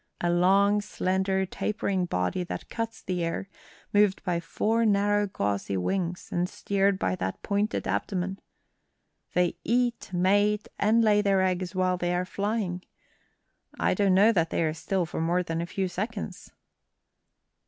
[0.19, 3.47] A long, slender, tapering body that cuts the air,
[3.93, 8.39] moved by four narrow, gauzy wings, and steered by that pointed abdomen.
[9.35, 12.81] They eat, mate, and lay their eggs while they are flying.
[13.79, 16.51] I don't know that they are still for more than a few seconds."